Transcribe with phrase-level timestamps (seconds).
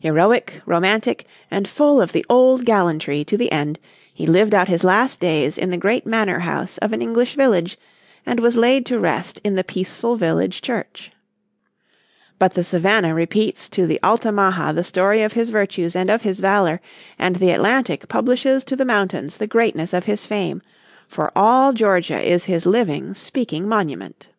[0.00, 3.78] "Heroic, romantic, and full of the old gallantry" to the end,
[4.12, 7.78] he lived out his last days in the great manor house of an English village,
[8.26, 11.12] and was laid to rest in the peaceful village church
[12.40, 12.40] in 1785.
[12.40, 16.40] "But the Savannah repeats to the Altamaha the story of his virtues and of his
[16.40, 16.80] valor,
[17.16, 20.60] and the Atlantic publishes to the mountains the greatness of his fame,
[21.06, 24.30] for all Georgia is his living, speaking monument."